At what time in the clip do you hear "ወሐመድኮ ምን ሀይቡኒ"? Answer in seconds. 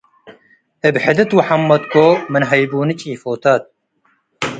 1.37-2.89